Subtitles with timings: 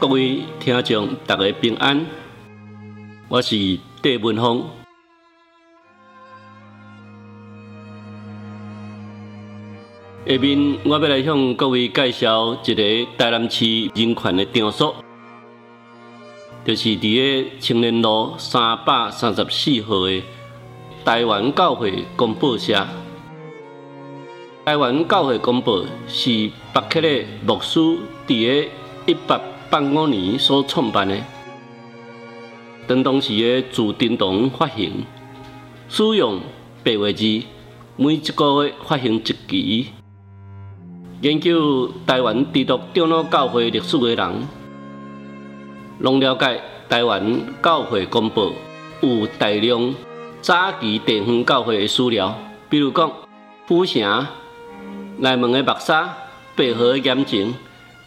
[0.00, 2.06] 各位听众，大家平安。
[3.26, 3.56] 我是
[4.00, 4.64] 戴文峰。
[10.24, 13.64] 下面我要来向各位介绍一个台南市
[13.96, 14.94] 人权的场所，
[16.64, 20.22] 就是伫个青年路三百三十四号的
[21.04, 22.86] 台湾教会公报社。
[24.64, 27.80] 台湾教会公报是北克的牧师
[28.28, 28.68] 伫个
[29.06, 29.40] 一八
[29.70, 31.14] 八五年所创办的，
[32.86, 35.04] 当当时的自叮当发行，
[35.90, 36.40] 使用
[36.82, 37.42] 白话字，
[37.96, 39.88] 每一个月发行一期。
[41.20, 44.48] 研究台湾基督长老教会历史的人，
[45.98, 48.50] 拢了解台湾教会公报
[49.02, 49.94] 有大量
[50.40, 52.34] 早期地方教会的史料，
[52.70, 53.12] 比如讲
[53.66, 54.26] 府城、
[55.18, 56.16] 内门的木沙、
[56.56, 57.52] 白河的盐城。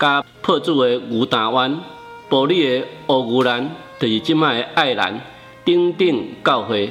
[0.02, 1.80] 甲破主的牛潭湾、
[2.28, 5.22] 玻璃的乌牛兰，就是即卖的爱兰，
[5.64, 6.90] 等等教会，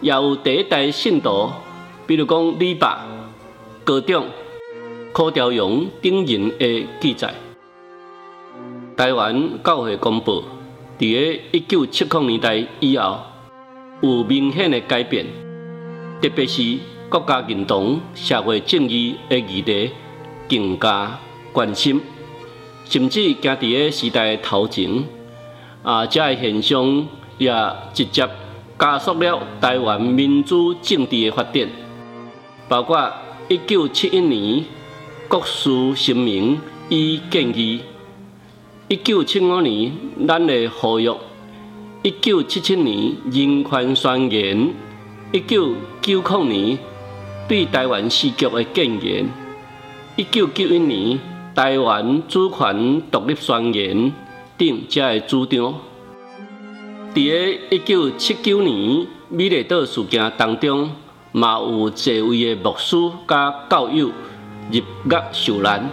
[0.00, 1.48] 也有第一代信徒，
[2.04, 2.98] 比如讲李白、
[3.84, 4.26] 高中、
[5.12, 7.32] 柯朝阳等人的记载。
[8.96, 10.42] 台湾教会公布，
[10.98, 13.20] 伫个一九七零年代以后，
[14.00, 15.24] 有明显的改变，
[16.20, 16.76] 特别是
[17.08, 19.92] 国家认同、社会正义的议题
[20.48, 21.16] 更加。
[21.52, 22.00] 关心，
[22.84, 25.04] 甚至行伫个时代头前，
[25.82, 27.06] 啊，这个现象
[27.38, 27.52] 也
[27.92, 28.28] 直接
[28.78, 31.68] 加速了台湾民主政治的发展。
[32.68, 33.12] 包括
[33.48, 34.64] 一九七一年
[35.26, 36.60] 国事声明
[36.90, 37.80] 与建议，
[38.88, 39.92] 一九七五年
[40.26, 41.10] 咱的呼吁，
[42.02, 44.74] 一九七七年人权宣言，
[45.32, 46.78] 一九九零年
[47.48, 49.26] 对台湾时局的建言，
[50.16, 51.18] 一九九一年。
[51.58, 54.12] 台湾主权独立宣言
[54.56, 55.74] 等这个主张，
[57.12, 60.88] 伫个一九七九年美丽岛事件当中，
[61.32, 64.06] 嘛有侪位的牧师甲教友
[64.70, 64.84] 入狱
[65.32, 65.90] 受难。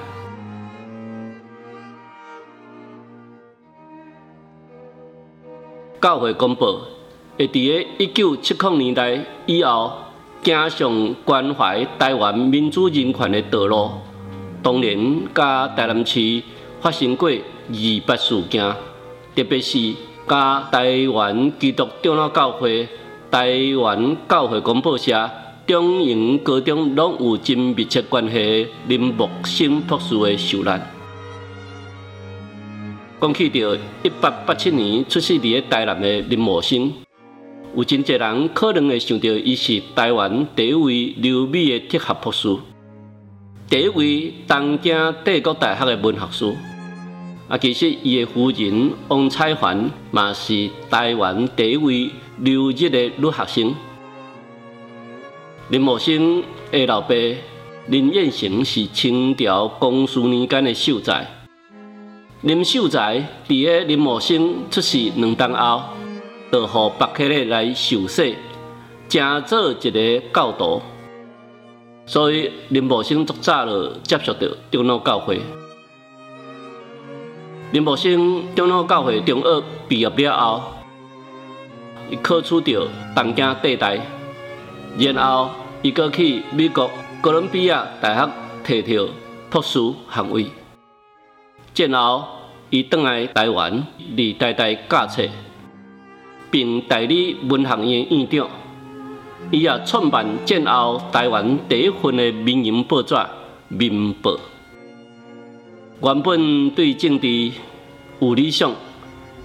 [5.99, 6.77] 教会公布，
[7.39, 9.93] 会伫个一九七零年代以后，
[10.43, 13.89] 走上关怀台湾民主人权的道路。
[14.65, 14.97] 当年，
[15.31, 16.41] 甲台南市
[16.81, 18.67] 发生过二八事件，
[19.35, 19.93] 特别是
[20.27, 22.89] 甲台湾基督长老教会、
[23.29, 23.47] 台
[23.79, 25.29] 湾教会广播社、
[25.67, 30.81] 中营高中拢有真密切关系林木生博士的受难。
[33.21, 36.91] 讲起到一八八七年出世伫个台南的林木生，
[37.75, 42.57] 有真侪人可能会想到伊是台湾第一位留美的铁学博士。
[43.67, 46.55] 第一位东京帝国大学的文学士，
[47.49, 53.75] 啊，其实伊的夫人王彩环嘛是台湾第一位留日的女学生。
[55.69, 57.15] 林茂生的老爸
[57.87, 61.25] 林彦成是清朝光绪年间的秀才。
[62.41, 63.17] 林秀才
[63.47, 65.81] 伫个林茂生出世两冬后，
[66.51, 68.35] 就互北克勒来受洗，
[69.09, 70.79] 正做一个教徒。
[72.05, 75.41] 所以林茂生足早就接受到长老教会。
[77.71, 80.61] 林茂生长老教会中学毕业了后，
[82.11, 83.97] 伊考取到东京帝大，
[84.97, 85.49] 然后
[85.81, 86.89] 伊过去美国
[87.21, 88.31] 哥伦比亚大学
[88.63, 89.11] 摕到
[89.49, 89.79] 博士
[90.09, 90.45] 学位。
[91.75, 92.25] 然后
[92.69, 93.85] 伊倒来台湾，
[94.15, 95.23] 为代代教册，
[96.51, 98.47] 并代理文学院院长。
[99.51, 103.13] 伊也创办战后台湾第一份的民营报纸
[103.67, 104.31] 《民报》。
[106.01, 107.51] 原本对政治
[108.19, 108.71] 有理想、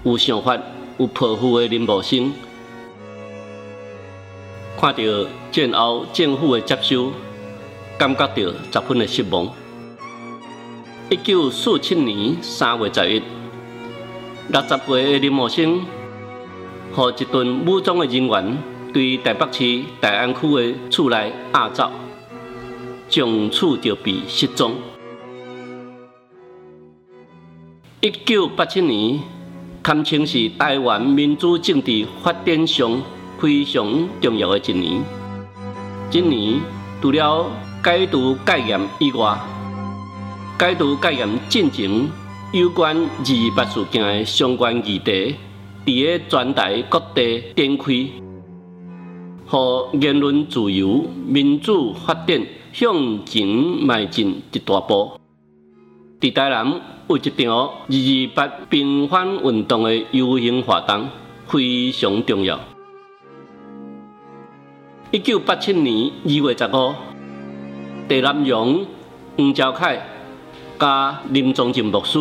[0.04, 0.58] 有想法、
[0.98, 2.32] 有抱负的林茂生，
[4.80, 5.02] 看到
[5.52, 7.12] 战后政府的接收，
[7.98, 9.48] 感觉到十分的失望。
[11.10, 13.22] 一九四七年三月十一，
[14.48, 15.82] 六十岁的林茂生，
[16.92, 18.58] 和一群武装的人员。
[18.92, 21.90] 对台北市大安区的厝内压走，
[23.08, 24.74] 从此就被失踪。
[28.00, 29.20] 一九八七年，
[29.82, 33.00] 堪称是台湾民主政治发展上
[33.38, 35.02] 非常重要的一年。
[36.10, 36.60] 今年
[37.00, 37.46] 除了
[37.84, 39.38] 解读戒严以外，
[40.58, 42.10] 解读戒严进程
[42.52, 45.36] 有关二八事件的相关议题，
[45.86, 48.29] 伫个全台各地展开。
[49.50, 52.40] 和言论自由、民主发展
[52.72, 55.10] 向前迈进一大步。
[56.20, 61.08] 伫台南有一场二二八平反运动的游行活动，
[61.48, 62.60] 非常重要。
[65.10, 66.94] 一九八七年二月十五，
[68.08, 68.86] 陈南荣、
[69.36, 70.00] 黄兆凯
[70.78, 72.20] 加林宗进牧师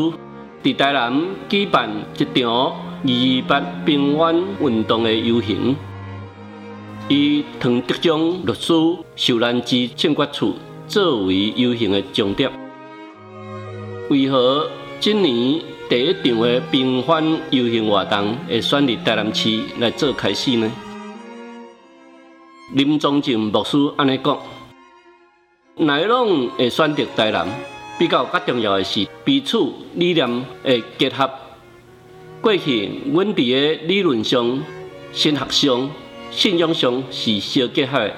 [0.64, 1.14] 伫台南
[1.48, 1.88] 举办
[2.18, 2.72] 一场二
[3.06, 5.76] 二八平反运动的游行，
[7.12, 8.72] 以唐德宗律师
[9.16, 10.56] 受难之庆国处
[10.88, 12.52] 作为游行的终点。
[14.12, 14.70] 为何
[15.00, 15.60] 今年
[15.90, 20.72] 第一场的平反游行活动会选伫台南市来做开始呢？
[22.76, 24.38] 林宗进牧师安尼讲：，
[25.78, 27.48] 内容会选择台南，
[27.98, 29.58] 比较较重要的是彼此
[29.96, 31.28] 理念的结合。
[32.40, 34.64] 过去，阮伫个理论上、
[35.12, 35.90] 神学上、
[36.32, 38.10] 信仰上是相结合，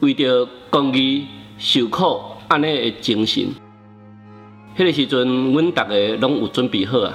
[0.00, 1.26] 为着公义
[1.58, 3.44] 受苦安尼的精神。
[4.76, 7.12] 迄个时阵，阮逐个拢有准备好啊，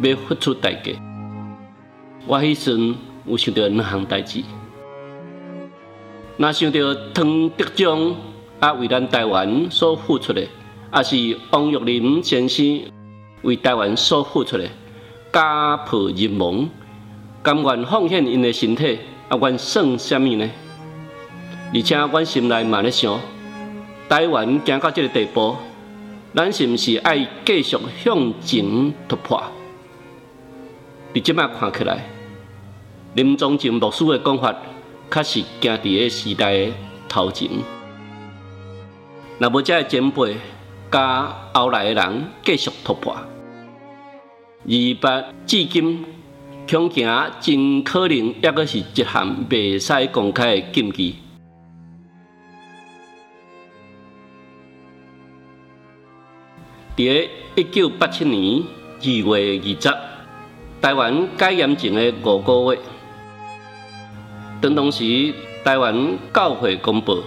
[0.00, 0.92] 要付出代价。
[2.26, 2.94] 我迄阵
[3.26, 4.42] 有想到两项代志，
[6.36, 8.16] 若想到唐德宗
[8.58, 10.40] 啊为咱台湾所付出的，
[10.94, 12.80] 也是王玉林先生
[13.42, 14.68] 为台湾所付出的，
[15.32, 16.68] 家破人亡，
[17.44, 18.98] 甘愿奉献因的身体，
[19.28, 20.50] 啊，愿算什么呢？
[21.74, 23.20] 而且，阮心内嘛咧想，
[24.08, 25.54] 台湾行到这个地步。
[26.34, 29.40] 咱是毋是爱继续向前突破？
[31.12, 32.06] 伫即摆看起来，
[33.14, 34.56] 林宗进牧师的讲法，
[35.10, 36.72] 确实行伫个时代的
[37.08, 37.48] 头前。
[39.38, 40.36] 若无遮个前辈
[40.90, 46.04] 加后来的人继续突破，二八至今，
[46.68, 47.06] 恐惊
[47.40, 51.16] 真可能抑阁是一项未使公开的禁忌。
[56.96, 58.62] 伫个一九八七年
[59.00, 59.98] 二月二十，
[60.80, 62.80] 台湾戒严前的五个月，
[64.60, 65.34] 当当时
[65.64, 67.22] 台湾教会公布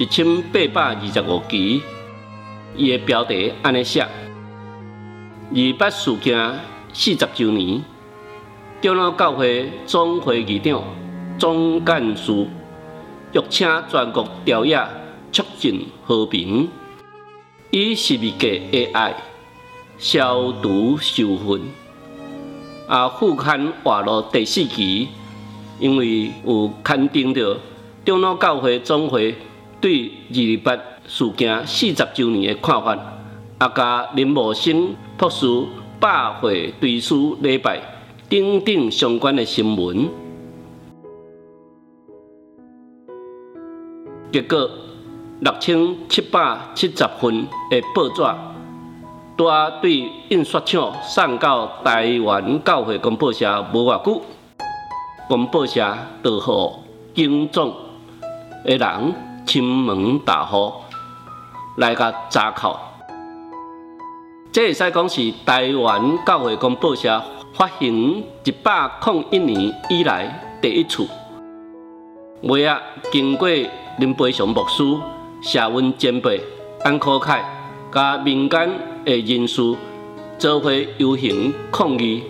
[0.00, 1.82] 一千八百二十五期，
[2.74, 6.58] 伊的标题安尼写：二八事件
[6.92, 7.82] 四十周年，
[8.82, 10.82] 长老教会总会议长、
[11.38, 12.32] 总干事，
[13.32, 14.76] 欲请全国调野，
[15.30, 16.68] 促进和平。
[17.70, 19.12] 以十二个 AI
[19.98, 21.60] 消毒授粉，
[22.88, 25.06] 啊，副刊画了第四期，
[25.78, 27.56] 因为有刊登着
[28.04, 29.36] 长老教会总会
[29.80, 32.98] 对二二八事件四十周年的看法，
[33.58, 35.46] 啊，加林茂生博士
[36.00, 37.80] 百会对书礼拜
[38.32, 40.08] 等等相关的新闻，
[44.32, 44.70] 结果。
[45.40, 48.22] 六千七百七十份的报纸，
[49.36, 54.22] 拄啊对印刷厂送到台湾教会公报社无偌久，
[55.28, 56.72] 公报社就互
[57.12, 57.74] 警总
[58.64, 59.14] 的人
[59.44, 60.72] 亲门大户
[61.76, 62.78] 来甲查扣。
[64.52, 67.20] 这会使讲是台湾教会公报社
[67.54, 71.06] 发行一百零一年以来第一次。
[72.42, 72.80] 尾啊，
[73.10, 73.48] 经过
[73.98, 74.82] 林培祥牧师。
[75.44, 76.40] 社文前辈
[76.84, 77.42] 安可凯，
[77.90, 78.70] 甲民间
[79.04, 79.60] 的人士
[80.38, 82.22] 做伙游行抗议，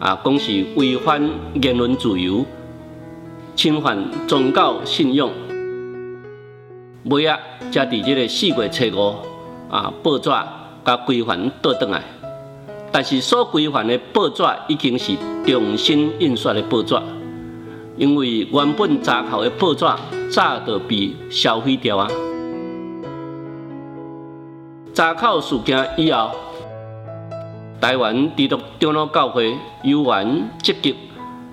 [0.00, 1.30] 啊，讲是违反
[1.62, 2.44] 言论自由，
[3.54, 5.30] 侵犯宗教信仰。
[7.04, 7.38] 尾啊，
[7.70, 9.14] 才伫即个四月初五，
[9.72, 12.02] 啊，报纸甲规范倒转来。
[12.96, 15.12] 但是所规范的报纸已经是
[15.44, 16.98] 重新印刷的报纸，
[17.98, 19.84] 因为原本查扣的报纸
[20.30, 22.08] 早就被销毁掉啊。
[24.94, 26.30] 查考事件以后，
[27.82, 30.96] 台湾基督长老教会有缘积极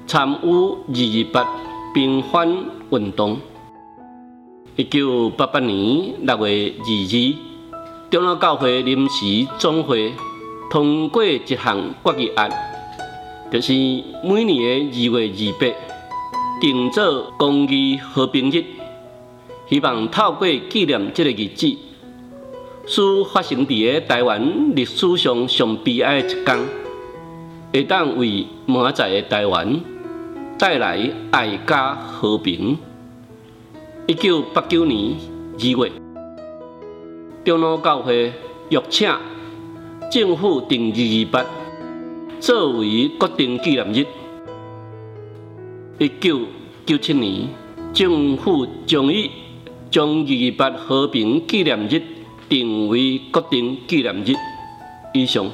[0.07, 1.49] 参与二二八
[1.93, 2.47] 平反
[2.89, 3.37] 运动。
[4.77, 7.35] 一九八八年六月二日，
[8.09, 10.13] 长老教会临时总会
[10.73, 12.49] 通过一项决议案，
[13.51, 13.71] 就是
[14.23, 15.77] 每年的二月二八
[16.59, 18.65] 定做公益和平日，
[19.69, 21.77] 希望透过纪念这个日子。
[22.87, 26.59] 使发生伫个台湾历史上上悲哀的一天，
[27.71, 29.79] 会当为满载的台湾
[30.57, 32.75] 带来爱家和平。
[34.07, 35.11] 一九八九年
[35.53, 35.91] 二月，
[37.45, 38.33] 中老教会
[38.69, 39.07] 约请
[40.13, 41.49] 政府定二二八
[42.39, 44.05] 作为国定纪念日。
[45.97, 46.41] 一九
[46.85, 47.47] 九七年，
[47.95, 49.27] 政府终于
[49.89, 51.99] 将二二八和平纪念日。
[52.47, 54.35] 定为国定纪念日。
[55.15, 55.49] 以上。